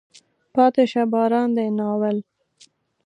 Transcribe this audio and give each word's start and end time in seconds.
پاتې 0.55 0.83
شه 0.91 1.03
باران 1.11 1.49
دی. 1.57 1.67
ناول 1.77 2.17